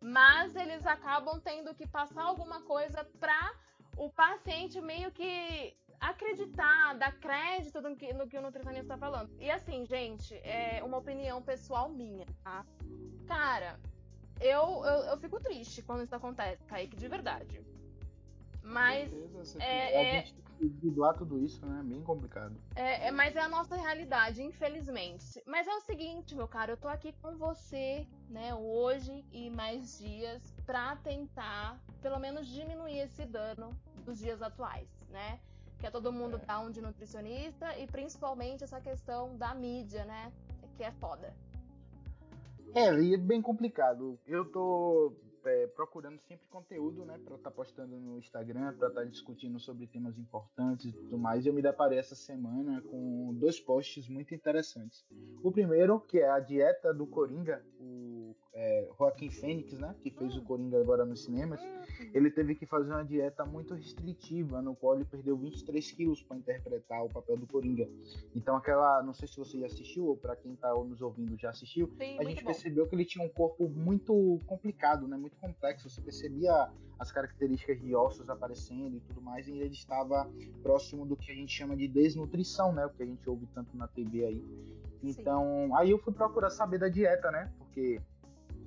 [0.00, 3.52] mas eles acabam tendo que passar alguma coisa para
[3.96, 9.30] o paciente meio que acreditar, dar crédito no que, no que o nutricionista está falando.
[9.40, 12.64] E assim, gente, é uma opinião pessoal minha, tá?
[13.26, 13.78] Cara,
[14.40, 17.60] eu, eu, eu fico triste quando isso acontece, Kaique, de verdade.
[18.62, 19.10] Mas.
[19.10, 21.80] Certeza, é, a gente driblar tudo isso, né?
[21.80, 22.54] É bem complicado.
[22.74, 25.42] É, é, mas é a nossa realidade, infelizmente.
[25.46, 29.98] Mas é o seguinte, meu caro, eu tô aqui com você, né, hoje e mais
[29.98, 33.70] dias, pra tentar, pelo menos, diminuir esse dano
[34.04, 35.38] dos dias atuais, né?
[35.78, 36.44] Que é todo mundo é.
[36.44, 40.32] dar um de nutricionista e principalmente essa questão da mídia, né?
[40.76, 41.34] Que é foda.
[42.74, 44.18] É, e é bem complicado.
[44.26, 45.12] Eu tô
[45.44, 49.58] é, procurando sempre conteúdo, né, para estar tá postando no Instagram, para estar tá discutindo
[49.58, 51.46] sobre temas importantes e tudo mais.
[51.46, 55.04] Eu me deparei essa semana com dois posts muito interessantes.
[55.42, 57.64] O primeiro, que é a dieta do Coringa,
[58.58, 59.94] é, Joaquim Fênix, né?
[60.02, 61.60] Que fez o Coringa agora nos cinemas.
[62.12, 66.36] Ele teve que fazer uma dieta muito restritiva, no qual ele perdeu 23 quilos para
[66.36, 67.88] interpretar o papel do Coringa.
[68.34, 69.00] Então, aquela.
[69.04, 72.18] Não sei se você já assistiu, ou para quem tá nos ouvindo já assistiu, sim,
[72.18, 72.46] a gente bom.
[72.46, 75.16] percebeu que ele tinha um corpo muito complicado, né?
[75.16, 75.88] Muito complexo.
[75.88, 76.68] Você percebia
[76.98, 80.28] as características de ossos aparecendo e tudo mais, e ele estava
[80.64, 82.84] próximo do que a gente chama de desnutrição, né?
[82.86, 84.44] O que a gente ouve tanto na TV aí.
[85.00, 87.52] Então, aí eu fui procurar saber da dieta, né?
[87.56, 88.00] Porque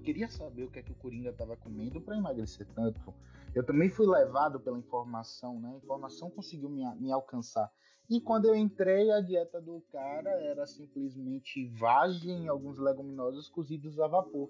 [0.01, 3.13] queria saber o que é que o Coringa estava comendo para emagrecer tanto.
[3.53, 5.71] Eu também fui levado pela informação, né?
[5.73, 7.71] A informação conseguiu me, me alcançar.
[8.09, 14.07] E quando eu entrei, a dieta do cara era simplesmente vagem, alguns leguminosos cozidos a
[14.07, 14.49] vapor.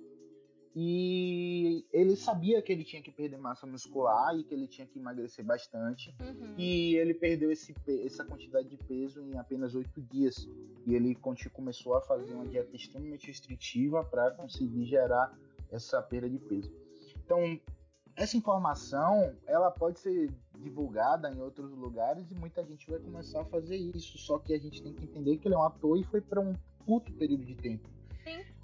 [0.73, 4.99] E ele sabia que ele tinha que perder massa muscular e que ele tinha que
[4.99, 6.15] emagrecer bastante.
[6.21, 6.55] Uhum.
[6.57, 10.47] E ele perdeu esse, essa quantidade de peso em apenas oito dias.
[10.86, 11.17] E ele
[11.53, 15.38] começou a fazer uma dieta extremamente restritiva para conseguir gerar
[15.69, 16.71] essa perda de peso.
[17.25, 17.60] Então,
[18.15, 23.45] essa informação ela pode ser divulgada em outros lugares e muita gente vai começar a
[23.45, 24.17] fazer isso.
[24.17, 26.39] Só que a gente tem que entender que ele é um ator e foi para
[26.39, 26.55] um
[26.86, 27.89] curto período de tempo.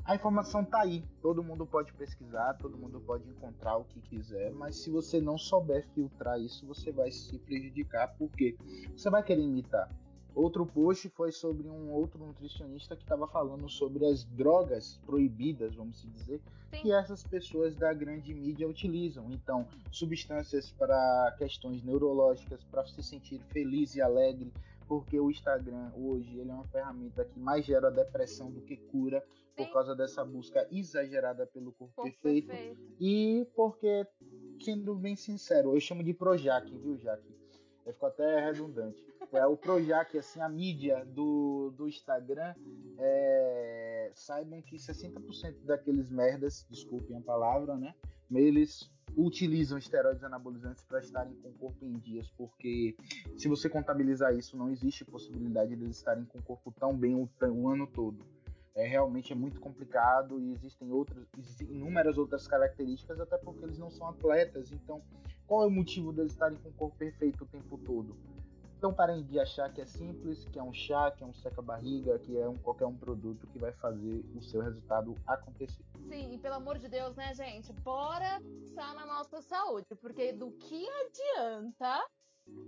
[0.08, 4.54] A informação tá aí, todo mundo pode pesquisar, todo mundo pode encontrar o que quiser,
[4.54, 8.56] mas se você não souber filtrar isso, você vai se prejudicar, porque
[8.96, 9.92] você vai querer imitar.
[10.34, 16.02] Outro post foi sobre um outro nutricionista que estava falando sobre as drogas proibidas, vamos
[16.02, 16.40] dizer,
[16.72, 16.84] Sim.
[16.84, 19.30] que essas pessoas da grande mídia utilizam.
[19.30, 24.54] Então, substâncias para questões neurológicas, para se sentir feliz e alegre,
[24.88, 29.24] porque o Instagram hoje ele é uma ferramenta que mais gera depressão do que cura,
[29.56, 32.48] por causa dessa busca exagerada pelo corpo, Corpo perfeito.
[32.48, 32.96] perfeito.
[33.00, 34.06] E porque,
[34.62, 37.36] sendo bem sincero, eu chamo de Projac, viu, Jaque?
[37.84, 39.04] Eu fico até redundante.
[39.32, 42.54] É o Projac, assim, a mídia do, do Instagram,
[43.00, 47.96] é, saibam que 60% daqueles merdas, desculpem a palavra, né?
[48.32, 52.96] Eles utilizam esteroides anabolizantes para estarem com o corpo em dias, porque
[53.36, 57.28] se você contabilizar isso, não existe possibilidade deles estarem com o corpo tão bem o,
[57.50, 58.24] o ano todo.
[58.76, 63.80] É, realmente é muito complicado e existem outras, existem inúmeras outras características, até porque eles
[63.80, 64.72] não são atletas.
[64.72, 65.02] Então,
[65.48, 68.16] qual é o motivo deles estarem com o corpo perfeito o tempo todo?
[68.78, 72.20] Então parem de achar que é simples, que é um chá, que é um seca-barriga,
[72.20, 75.84] que é um, qualquer um produto que vai fazer o seu resultado acontecer.
[76.08, 77.74] Sim, e pelo amor de Deus, né, gente?
[77.74, 82.06] Bora pensar na nossa saúde, porque do que adianta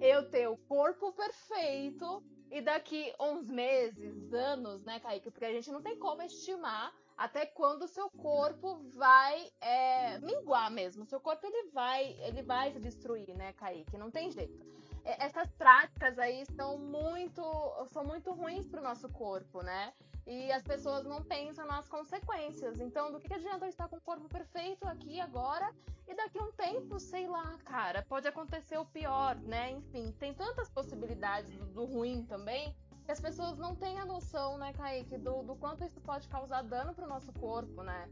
[0.02, 5.30] eu ter o corpo perfeito e daqui uns meses, anos, né, Kaique?
[5.30, 10.72] Porque a gente não tem como estimar até quando o seu corpo vai é, minguar
[10.72, 11.04] mesmo.
[11.04, 13.96] O seu corpo ele vai, ele vai se destruir, né, Kaique?
[13.96, 14.79] Não tem jeito.
[15.10, 17.42] É, Essas práticas aí são muito,
[17.88, 19.92] são muito ruins pro nosso corpo, né?
[20.28, 22.80] E as pessoas não pensam nas consequências.
[22.80, 25.74] Então, do que adianta eu estar com o corpo perfeito aqui agora
[26.08, 29.72] e daqui a um tempo, sei lá, cara, pode acontecer o pior, né?
[29.72, 34.56] Enfim, tem tantas possibilidades do, do ruim também que as pessoas não têm a noção,
[34.60, 38.08] né, Kaique, do, do quanto isso pode causar dano pro nosso corpo, né?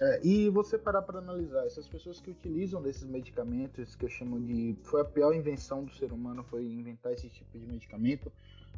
[0.00, 4.40] É, e você parar para analisar, essas pessoas que utilizam desses medicamentos, que eu chamo
[4.40, 4.74] de.
[4.82, 8.32] Foi a pior invenção do ser humano, foi inventar esse tipo de medicamento.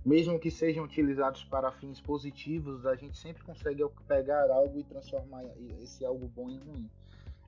[0.05, 5.45] Mesmo que sejam utilizados para fins positivos, a gente sempre consegue pegar algo e transformar
[5.81, 6.91] esse algo bom em ruim.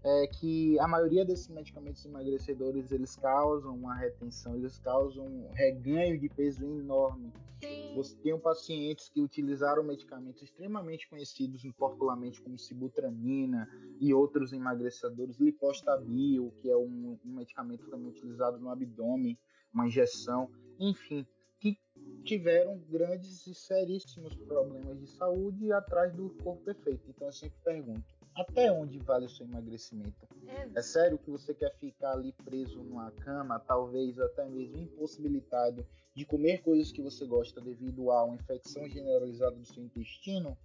[0.05, 6.21] É que a maioria desses medicamentos emagrecedores eles causam uma retenção, eles causam um reganho
[6.21, 7.33] de peso enorme.
[7.63, 7.95] Sim.
[7.95, 13.67] Você tem pacientes que utilizaram medicamentos extremamente conhecidos popularmente como sibutramina
[13.99, 19.39] e outros emagrecedores, lipostabil, que é um, um medicamento também utilizado no abdômen,
[19.73, 21.27] uma injeção, enfim,
[21.59, 21.79] que
[22.25, 27.09] tiveram grandes e seríssimos problemas de saúde atrás do corpo perfeito.
[27.09, 30.27] Então eu sempre pergunto, até onde vale o seu emagrecimento?
[30.75, 36.25] É sério que você quer ficar ali preso numa cama, talvez até mesmo impossibilitado de
[36.25, 40.57] comer coisas que você gosta devido a uma infecção generalizada do seu intestino?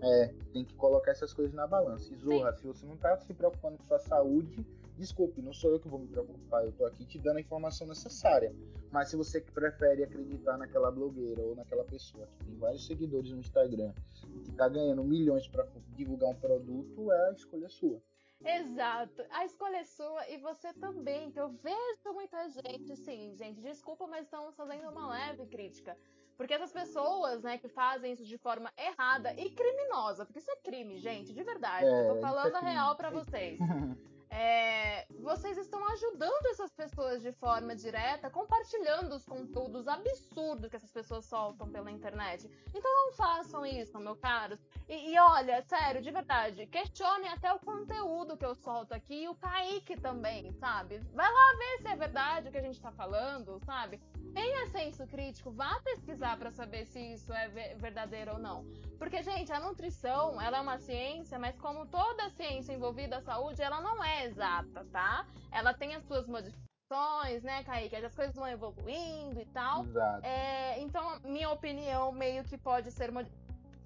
[0.00, 2.12] É, tem que colocar essas coisas na balança.
[2.12, 4.66] E Zorra, se você não tá se preocupando com sua saúde,
[5.02, 7.86] desculpe, não sou eu que vou me preocupar, eu tô aqui te dando a informação
[7.86, 8.54] necessária.
[8.90, 13.40] Mas se você prefere acreditar naquela blogueira ou naquela pessoa que tem vários seguidores no
[13.40, 13.92] Instagram
[14.36, 18.00] e que tá ganhando milhões para divulgar um produto, é a escolha sua.
[18.44, 19.22] Exato.
[19.30, 24.06] A escolha é sua e você também, que eu vejo muita gente, sim, gente, desculpa,
[24.06, 25.96] mas estamos fazendo uma leve crítica.
[26.36, 30.56] Porque essas pessoas, né, que fazem isso de forma errada e criminosa, porque isso é
[30.56, 31.86] crime, gente, de verdade.
[31.86, 33.58] É, eu tô isso falando é a real pra vocês.
[34.32, 40.90] é, vocês estão ajudando essas pessoas de forma direta, compartilhando os conteúdos absurdos que essas
[40.90, 42.50] pessoas soltam pela internet.
[42.74, 44.58] Então não façam isso, meu caro.
[44.88, 49.28] E, e olha, sério, de verdade, questione até o conteúdo que eu solto aqui e
[49.28, 50.98] o Kaique também, sabe?
[51.12, 54.00] Vai lá ver se é verdade o que a gente tá falando, sabe?
[54.34, 58.64] Tenha senso crítico, vá pesquisar para saber se isso é verdadeiro ou não.
[58.98, 63.60] Porque, gente, a nutrição, ela é uma ciência, mas como toda ciência envolvida à saúde,
[63.60, 65.26] ela não é exata, tá?
[65.50, 67.96] Ela tem as suas modificações, né, Kaique?
[67.96, 69.84] As coisas vão evoluindo e tal.
[69.84, 70.24] Exato.
[70.24, 73.10] É, então, minha opinião meio que pode ser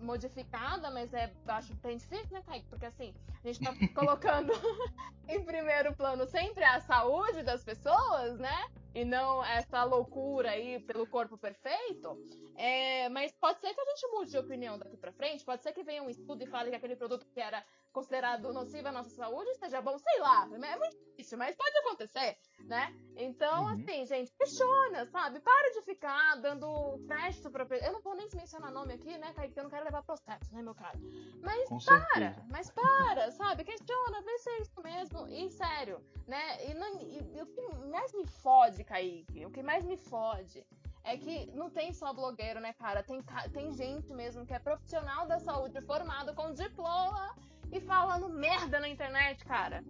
[0.01, 2.67] modificada, mas é acho bem difícil, né, Kaique?
[2.69, 3.15] Porque assim,
[3.49, 4.53] a gente tá colocando
[5.29, 8.71] em primeiro plano sempre a saúde das pessoas, né?
[8.95, 12.19] E não essa loucura aí pelo corpo perfeito.
[12.57, 15.73] É, mas pode ser que a gente mude de opinião daqui para frente, pode ser
[15.73, 19.11] que venha um estudo e fale que aquele produto que era considerado nocivo à nossa
[19.11, 20.49] saúde esteja bom, sei lá.
[20.53, 22.95] É muito difícil, mas pode acontecer, né?
[23.17, 23.69] Então, uhum.
[23.69, 25.41] assim, gente, questiona, sabe?
[25.41, 27.67] Para de ficar dando crédito pra.
[27.77, 29.57] Eu não vou nem mencionar nome aqui, né, Kaique?
[29.57, 30.99] Eu não quero levar processo, né, meu cara?
[31.43, 32.47] Mas Com para, certeza.
[32.51, 33.65] mas para, sabe?
[33.65, 35.29] Questiona, vê se é isso mesmo.
[35.29, 36.69] E sério, né?
[36.69, 40.67] E, não, e, e o que mais me fode, Kaique, o que mais me fode
[41.05, 43.03] é que não tem só blogueiro, né, cara?
[43.03, 43.23] Tem,
[43.53, 47.37] tem gente mesmo que é profissional da saúde, formado com diploma
[47.71, 49.85] e falando merda na internet, cara.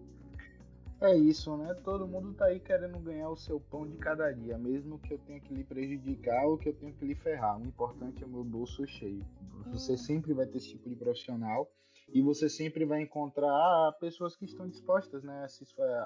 [1.01, 1.75] É isso, né?
[1.85, 5.19] Todo mundo tá aí querendo ganhar o seu pão de cada dia, mesmo que eu
[5.19, 7.59] tenha que lhe prejudicar ou que eu tenha que lhe ferrar.
[7.59, 9.23] O importante é o meu bolso cheio.
[9.67, 9.99] Você hum.
[9.99, 11.71] sempre vai ter esse tipo de profissional
[12.09, 15.47] e você sempre vai encontrar pessoas que estão dispostas, né,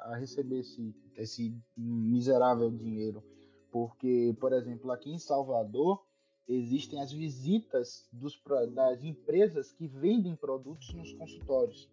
[0.05, 3.23] a receber esse, esse miserável dinheiro.
[3.71, 6.03] Porque, por exemplo, aqui em Salvador,
[6.49, 8.41] existem as visitas dos,
[8.73, 11.89] das empresas que vendem produtos nos consultórios.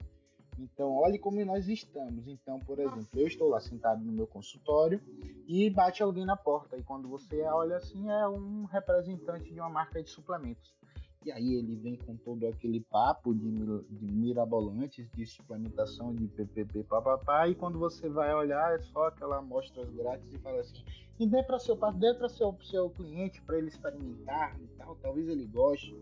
[0.58, 2.28] Então, olhe como nós estamos.
[2.28, 5.00] Então, por exemplo, eu estou lá sentado no meu consultório
[5.48, 6.76] e bate alguém na porta.
[6.76, 10.76] E quando você olha assim, é um representante de uma marca de suplementos.
[11.26, 13.52] E aí ele vem com todo aquele papo de,
[13.90, 17.48] de mirabolantes, de suplementação, de PPP, papapá.
[17.48, 20.84] E quando você vai olhar, é só aquela amostras grátis e fala assim:
[21.20, 25.28] e dê para seu, dê para seu, seu cliente para ele experimentar e tal, talvez
[25.28, 25.96] ele goste.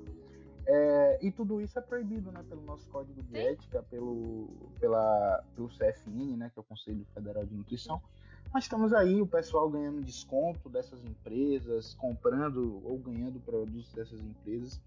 [0.68, 3.38] É, e tudo isso é proibido né, pelo nosso código de Sim.
[3.38, 4.48] ética, pelo,
[4.80, 8.02] pela, pelo CFN, né, que é o Conselho Federal de Nutrição.
[8.52, 14.82] Mas estamos aí, o pessoal ganhando desconto dessas empresas, comprando ou ganhando produtos dessas empresas.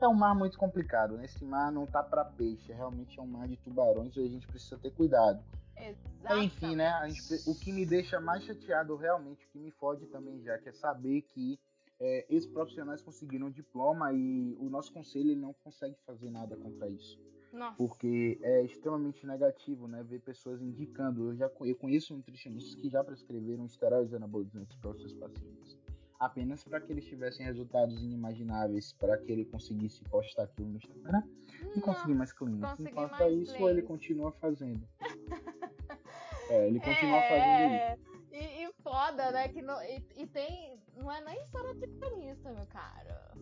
[0.00, 1.26] É um mar muito complicado, né?
[1.26, 4.46] Esse mar não tá para peixe, realmente é um mar de tubarões e a gente
[4.46, 5.42] precisa ter cuidado.
[5.76, 6.56] Exatamente.
[6.56, 7.08] Enfim, né?
[7.08, 10.68] Gente, o que me deixa mais chateado realmente, o que me fode também já, que
[10.68, 11.58] é saber que
[11.98, 16.56] é, esses profissionais conseguiram um diploma e o nosso conselho ele não consegue fazer nada
[16.56, 17.18] contra isso.
[17.52, 17.76] Nossa.
[17.76, 20.02] Porque é extremamente negativo, né?
[20.02, 21.30] Ver pessoas indicando.
[21.30, 25.76] Eu já eu conheço nutricionistas que já prescreveram esteroides anabolizantes para os seus pacientes.
[26.20, 31.22] Apenas para que eles tivessem resultados inimagináveis, para que ele conseguisse postar aquilo no Instagram
[31.62, 32.78] Nossa, e conseguir mais clientes.
[32.78, 34.86] Enquanto mais isso, ele continua fazendo.
[36.50, 37.96] é, ele continua é...
[37.96, 38.20] fazendo isso.
[38.32, 39.48] E, e, foda, né?
[39.48, 40.78] Que não, e, e, tem.
[40.94, 43.32] Não é nem só nutricionista, meu cara.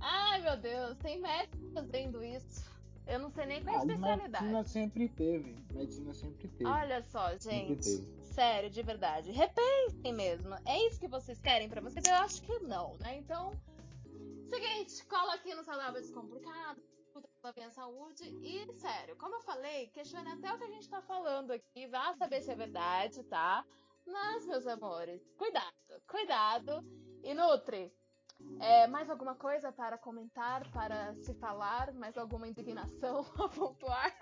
[0.00, 2.72] Ai, meu Deus, tem médicos fazendo isso.
[3.06, 4.44] Eu não sei nem qual é a ah, especialidade.
[4.44, 5.56] Medicina sempre teve.
[5.72, 6.70] Medicina sempre teve.
[6.70, 8.06] Olha só, gente.
[8.32, 9.30] Sério, de verdade.
[9.30, 10.54] Repensem mesmo.
[10.64, 12.04] É isso que vocês querem para vocês?
[12.06, 13.18] Eu acho que não, né?
[13.18, 13.52] Então,
[14.48, 16.80] seguinte, cola aqui no Saudável Descomplicado
[17.42, 18.24] da minha saúde.
[18.42, 21.86] E, sério, como eu falei, questione até o que a gente tá falando aqui.
[21.88, 23.66] Vá saber se é verdade, tá?
[24.06, 25.74] Mas, meus amores, cuidado,
[26.06, 26.84] cuidado.
[27.22, 27.92] E Nutri,
[28.60, 31.92] é, mais alguma coisa para comentar, para se falar?
[31.92, 34.16] Mais alguma indignação a pontuar?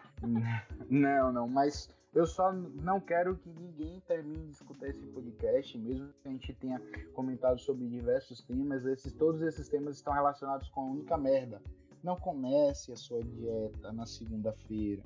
[0.89, 6.09] Não, não, mas eu só não quero que ninguém termine de escutar esse podcast, mesmo
[6.21, 6.81] que a gente tenha
[7.15, 11.63] comentado sobre diversos temas, esses, todos esses temas estão relacionados com a única merda.
[12.03, 15.03] Não comece a sua dieta na segunda-feira.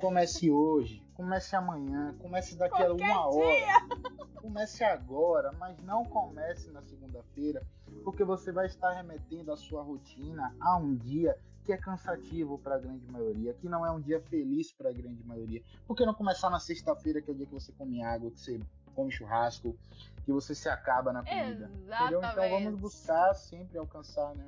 [0.00, 3.38] Comece hoje, comece amanhã, comece daqui Qualquer a uma dia.
[3.38, 4.18] hora.
[4.38, 7.60] Comece agora, mas não comece na segunda-feira,
[8.04, 11.36] porque você vai estar remetendo a sua rotina a um dia
[11.68, 14.92] que é cansativo para a grande maioria, que não é um dia feliz para a
[14.92, 15.62] grande maioria.
[15.86, 18.40] Por que não começar na sexta-feira, que é o dia que você come água, que
[18.40, 18.58] você
[18.94, 19.76] come churrasco,
[20.24, 21.70] que você se acaba na comida?
[21.70, 22.00] Exatamente.
[22.00, 22.20] Entendeu?
[22.24, 24.46] Então vamos buscar sempre alcançar, né?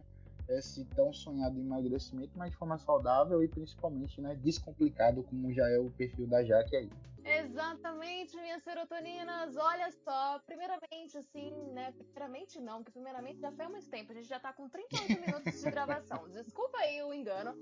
[0.58, 5.78] Esse tão sonhado emagrecimento, mas de forma saudável e principalmente né, descomplicado, como já é
[5.78, 6.90] o perfil da Jaque aí.
[7.24, 9.56] Exatamente, minhas serotoninas.
[9.56, 11.92] Olha só, primeiramente, assim, né?
[11.92, 14.12] Primeiramente não, porque primeiramente já foi há muito tempo.
[14.12, 16.28] A gente já tá com 38 minutos de gravação.
[16.30, 17.54] Desculpa aí o engano.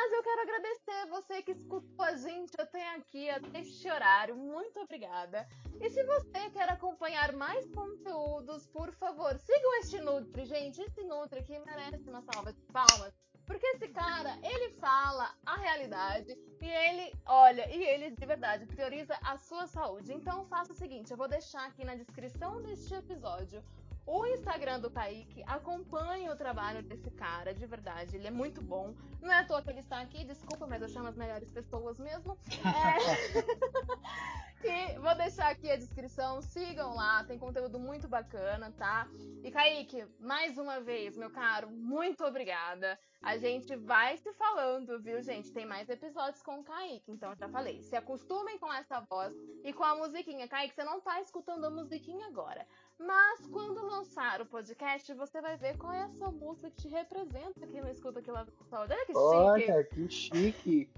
[0.00, 4.36] Mas eu quero agradecer você que escutou a gente até aqui, até este horário.
[4.36, 5.44] Muito obrigada.
[5.80, 10.80] E se você quer acompanhar mais conteúdos, por favor, sigam este Nutri, gente.
[10.80, 13.12] Esse Nutri aqui merece uma salva de palmas.
[13.44, 19.18] Porque esse cara, ele fala a realidade e ele, olha, e ele de verdade prioriza
[19.20, 20.14] a sua saúde.
[20.14, 23.64] Então faça o seguinte, eu vou deixar aqui na descrição deste episódio
[24.08, 28.94] o Instagram do Kaique, acompanhe o trabalho desse cara, de verdade, ele é muito bom.
[29.20, 31.98] Não é à toa que ele está aqui, desculpa, mas eu chamo as melhores pessoas
[31.98, 32.38] mesmo.
[32.64, 34.64] É...
[34.66, 39.06] e vou deixar aqui a descrição, sigam lá, tem conteúdo muito bacana, tá?
[39.44, 42.98] E Kaique, mais uma vez, meu caro, muito obrigada.
[43.20, 45.52] A gente vai se falando, viu, gente?
[45.52, 47.82] Tem mais episódios com o Kaique, então já falei.
[47.82, 49.34] Se acostumem com essa voz
[49.64, 50.48] e com a musiquinha.
[50.48, 52.66] Kaique, você não tá escutando a musiquinha agora.
[52.98, 56.88] Mas quando lançar o podcast, você vai ver qual é a sua música que te
[56.88, 59.16] representa aqui no Escuta Aqui Lá do Olha que chique.
[59.16, 60.90] Olha, que chique.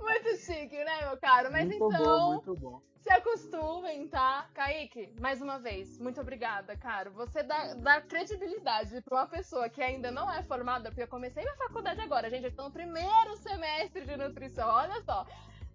[0.00, 1.50] muito chique, né, meu caro?
[1.52, 2.82] Mas muito então, bom, muito bom.
[3.00, 4.48] se acostumem, tá?
[4.52, 7.12] Kaique, mais uma vez, muito obrigada, caro.
[7.12, 11.44] Você dá, dá credibilidade pra uma pessoa que ainda não é formada, porque eu comecei
[11.44, 12.46] minha faculdade agora, gente.
[12.46, 15.24] Eu tô no primeiro semestre de nutrição, olha só.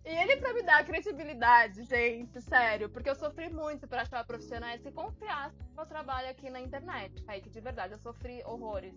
[0.08, 4.82] E ele pra me dar credibilidade, gente, sério, porque eu sofri muito para achar profissionais
[4.82, 8.95] que confiassem no meu trabalho aqui na internet, Kaique, de verdade, eu sofri horrores.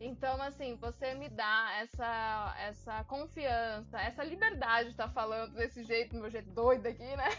[0.00, 5.82] Então, assim, você me dá essa, essa confiança, essa liberdade de estar tá falando desse
[5.82, 7.30] jeito, meu jeito doido aqui, né?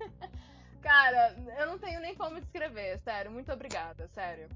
[0.82, 4.50] Cara, eu não tenho nem como descrever, sério, muito obrigada, sério.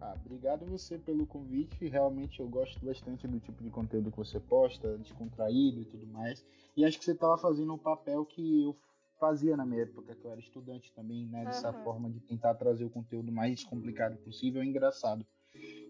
[0.00, 1.88] Ah, obrigado você pelo convite.
[1.88, 6.44] Realmente eu gosto bastante do tipo de conteúdo que você posta, descontraído e tudo mais.
[6.76, 8.76] E acho que você estava fazendo um papel que eu
[9.18, 11.44] fazia na minha época, que eu era estudante também, né?
[11.44, 11.82] Dessa uhum.
[11.82, 15.26] forma de tentar trazer o conteúdo mais descomplicado possível e engraçado.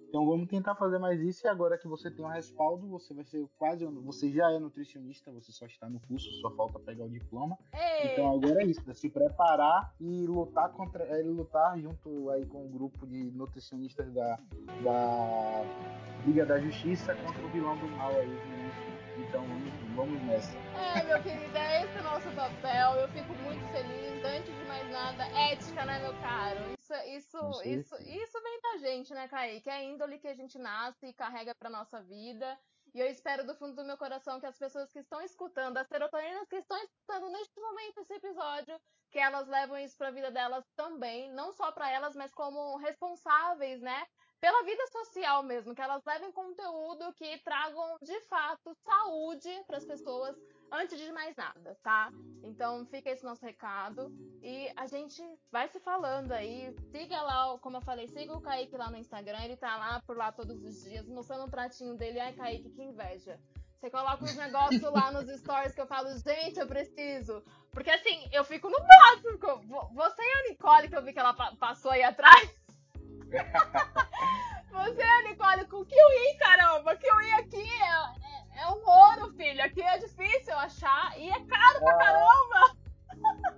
[0.09, 3.25] Então vamos tentar fazer mais isso e agora que você tem um respaldo, você vai
[3.25, 7.11] ser quase, você já é nutricionista, você só está no curso, só falta pegar o
[7.11, 7.59] diploma.
[7.75, 8.13] Ei.
[8.13, 12.65] Então agora é isso, é se preparar e lutar contra, é, lutar junto aí com
[12.65, 14.39] o grupo de nutricionistas da,
[14.83, 15.65] da
[16.25, 18.57] Liga da Justiça contra o vilão do mal aí,
[19.19, 20.57] então vamos, vamos nessa.
[20.59, 22.93] É, meu querido, é esse o nosso papel.
[23.01, 24.25] Eu fico muito feliz.
[24.25, 26.76] Antes de mais nada, ética, né, meu caro?
[26.95, 29.69] Isso, isso, isso, isso vem da gente, né, Kaique?
[29.69, 32.59] É a índole que a gente nasce e carrega pra nossa vida.
[32.95, 35.89] E eu espero do fundo do meu coração que as pessoas que estão escutando, as
[35.89, 38.81] serotoninas que estão escutando neste momento esse episódio,
[39.11, 42.77] que elas levam isso para a vida delas também, não só para elas, mas como
[42.79, 44.07] responsáveis, né,
[44.41, 49.85] pela vida social mesmo, que elas levem conteúdo que tragam de fato saúde para as
[49.85, 50.37] pessoas
[50.71, 52.13] antes de mais nada, tá?
[52.43, 54.13] Então fica esse nosso recado
[54.43, 56.75] e a gente vai se falando aí.
[56.91, 60.17] Siga lá, como eu falei, siga o Kaique lá no Instagram, ele tá lá por
[60.17, 62.21] lá todos os dias, mostrando o pratinho dele.
[62.21, 63.41] Ai, Kaique, que inveja.
[63.79, 67.43] Você coloca os negócios lá nos stories que eu falo, gente, eu preciso.
[67.71, 69.61] Porque assim, eu fico no básico.
[69.95, 72.66] Você e a Nicole, que eu vi que ela passou aí atrás.
[74.71, 76.97] Você, Nicole, com kiwi, caramba.
[76.97, 79.63] Kiwi aqui é, é, é, um ouro, filho.
[79.63, 81.99] Aqui é difícil achar e é caro pra ah.
[81.99, 82.77] caramba.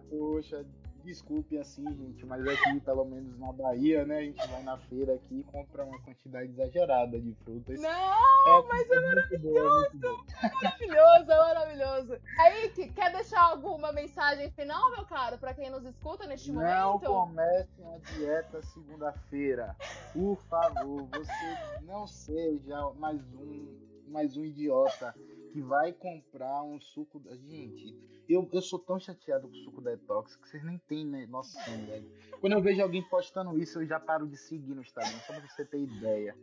[0.09, 0.64] Poxa,
[1.09, 5.15] desculpe assim, gente, mas aqui, pelo menos na Bahia, né, a gente vai na feira
[5.15, 7.81] aqui e compra uma quantidade exagerada de frutas.
[7.81, 9.99] Não, é, mas é, é maravilhoso!
[9.99, 12.21] Bom, é maravilhoso, é maravilhoso.
[12.41, 17.05] Aí, quer deixar alguma mensagem final, meu caro, para quem nos escuta neste Não momento?
[17.05, 19.75] Não comecem a dieta segunda-feira.
[20.13, 23.79] Por favor, você não seja mais um,
[24.09, 25.15] mais um idiota
[25.49, 27.22] que vai comprar um suco.
[27.46, 27.94] Gente,
[28.28, 31.86] eu, eu sou tão chateado com o suco detox que vocês nem têm né, noção,
[31.86, 32.11] velho.
[32.40, 35.49] Quando eu vejo alguém postando isso, eu já paro de seguir no Instagram, só pra
[35.49, 36.36] você ter ideia.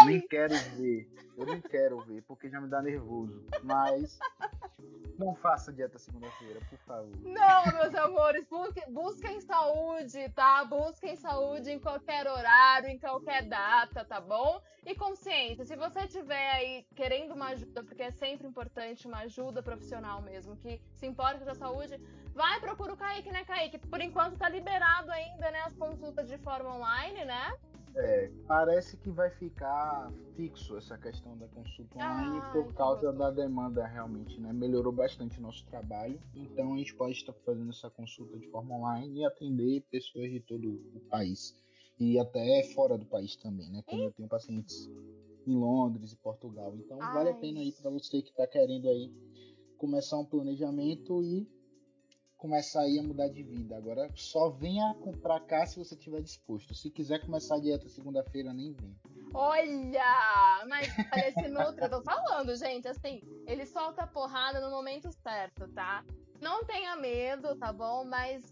[0.00, 1.08] Eu nem quero ver.
[1.36, 3.44] Eu nem quero ver, porque já me dá nervoso.
[3.62, 4.18] Mas
[5.18, 7.16] não faça dieta segunda-feira, por favor.
[7.22, 10.64] Não, meus amores, busquem, busquem saúde, tá?
[10.64, 14.60] Busquem saúde em qualquer horário, em qualquer data, tá bom?
[14.84, 19.62] E consciência, se você tiver aí querendo uma ajuda, porque é sempre importante uma ajuda
[19.62, 22.00] profissional mesmo, que se importa com a saúde,
[22.34, 23.78] vai procura o Kaique, né, Kaique?
[23.78, 27.54] Por enquanto tá liberado ainda, né, as consultas de forma online, né?
[27.94, 33.30] É, parece que vai ficar fixo essa questão da consulta online ah, por causa da
[33.30, 34.50] demanda realmente, né?
[34.50, 38.76] Melhorou bastante o nosso trabalho, então a gente pode estar fazendo essa consulta de forma
[38.76, 41.54] online e atender pessoas de todo o país
[42.00, 43.82] e até fora do país também, né?
[43.86, 44.90] Como eu tenho pacientes
[45.46, 47.12] em Londres e Portugal, então Ai.
[47.12, 49.12] vale a pena aí para você que está querendo aí
[49.76, 51.46] começar um planejamento e
[52.42, 53.76] começar aí a mudar de vida.
[53.76, 56.74] Agora só venha comprar cá se você estiver disposto.
[56.74, 58.96] Se quiser começar a dieta segunda-feira, nem vem.
[59.32, 60.64] Olha!
[60.68, 60.88] Mas
[61.24, 66.04] esse Nutra, tô falando, gente, assim, ele solta a porrada no momento certo, tá?
[66.40, 68.04] Não tenha medo, tá bom?
[68.04, 68.42] Mas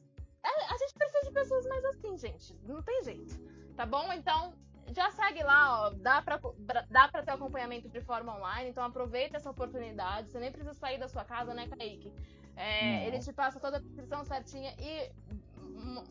[0.45, 2.57] é, a gente precisa de pessoas mais assim, gente.
[2.63, 3.41] Não tem jeito.
[3.77, 4.13] Tá bom?
[4.13, 4.55] Então,
[4.95, 5.91] já segue lá, ó.
[5.91, 6.41] Dá pra,
[6.89, 10.31] dá pra ter acompanhamento de forma online, então aproveita essa oportunidade.
[10.31, 12.13] Você nem precisa sair da sua casa, né, Kaique?
[12.57, 15.11] É, ele te passa toda a descrição certinha e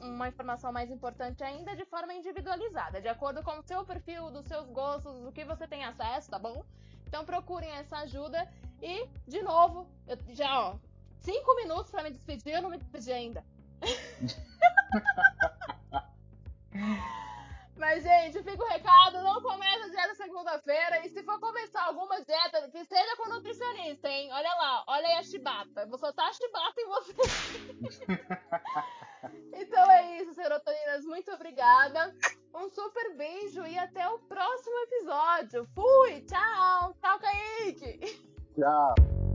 [0.02, 4.46] uma informação mais importante ainda de forma individualizada, de acordo com o seu perfil, dos
[4.46, 6.64] seus gostos, do que você tem acesso, tá bom?
[7.08, 8.48] Então procurem essa ajuda
[8.82, 10.76] e, de novo, eu, já ó,
[11.20, 13.44] cinco minutos para me despedir, eu não me despedi ainda.
[17.80, 21.05] Mas, gente, fica o recado, não começa a dieta segunda-feira.
[21.05, 24.30] E se for começar alguma dieta, que seja com nutricionista, hein?
[24.34, 25.86] Olha lá, olha aí a chibata.
[25.86, 27.13] vou soltar a chibata em você.
[29.53, 31.05] então é isso, serotoninas.
[31.05, 32.13] Muito obrigada.
[32.53, 35.65] Um super beijo e até o próximo episódio.
[35.73, 36.21] Fui!
[36.25, 36.93] Tchau!
[36.99, 38.21] Tchau, Kaique!
[38.55, 39.28] Tchau!